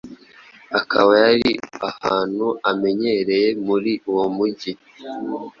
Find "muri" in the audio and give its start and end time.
3.65-3.91